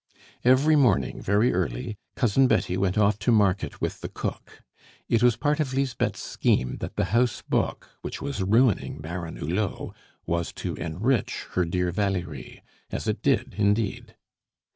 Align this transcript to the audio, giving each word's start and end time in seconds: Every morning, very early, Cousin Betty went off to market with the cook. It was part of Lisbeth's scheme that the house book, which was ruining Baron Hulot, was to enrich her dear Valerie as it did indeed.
Every 0.43 0.75
morning, 0.75 1.21
very 1.21 1.53
early, 1.53 1.95
Cousin 2.15 2.47
Betty 2.47 2.75
went 2.75 2.97
off 2.97 3.19
to 3.19 3.31
market 3.31 3.79
with 3.81 4.01
the 4.01 4.09
cook. 4.09 4.63
It 5.07 5.21
was 5.21 5.35
part 5.35 5.59
of 5.59 5.75
Lisbeth's 5.75 6.23
scheme 6.23 6.77
that 6.77 6.95
the 6.95 7.05
house 7.13 7.43
book, 7.47 7.87
which 8.01 8.19
was 8.19 8.41
ruining 8.41 8.97
Baron 8.97 9.35
Hulot, 9.35 9.93
was 10.25 10.51
to 10.53 10.73
enrich 10.73 11.45
her 11.51 11.65
dear 11.65 11.91
Valerie 11.91 12.63
as 12.89 13.07
it 13.07 13.21
did 13.21 13.53
indeed. 13.59 14.15